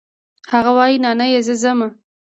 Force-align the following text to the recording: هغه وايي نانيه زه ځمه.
هغه 0.51 0.71
وايي 0.77 0.97
نانيه 1.03 1.41
زه 1.47 1.55
ځمه. 1.61 1.87